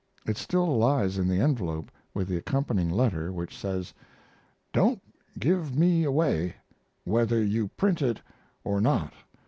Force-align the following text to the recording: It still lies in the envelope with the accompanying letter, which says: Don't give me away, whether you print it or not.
It 0.25 0.35
still 0.35 0.79
lies 0.79 1.19
in 1.19 1.27
the 1.27 1.39
envelope 1.39 1.91
with 2.11 2.27
the 2.27 2.37
accompanying 2.37 2.89
letter, 2.89 3.31
which 3.31 3.55
says: 3.55 3.93
Don't 4.73 4.99
give 5.37 5.77
me 5.77 6.05
away, 6.05 6.55
whether 7.03 7.39
you 7.43 7.67
print 7.67 8.01
it 8.01 8.19
or 8.63 8.81
not. 8.81 9.13